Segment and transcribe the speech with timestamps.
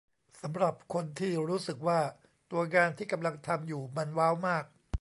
[0.41, 1.99] สำหรับคนที่รู้สึกว่า
[2.51, 4.65] ตัวงานที่กำลังทำอยู่มันว้าวมาก